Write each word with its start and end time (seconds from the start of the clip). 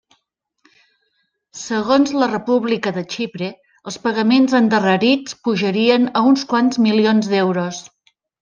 Segons 1.63 2.13
la 2.21 2.29
República 2.31 2.93
de 2.97 3.03
Xipre, 3.15 3.51
els 3.91 3.99
pagaments 4.07 4.57
endarrerits 4.63 5.39
pujarien 5.49 6.11
a 6.23 6.27
uns 6.31 6.49
quants 6.55 6.85
milions 6.89 7.31
d'euros. 7.37 7.85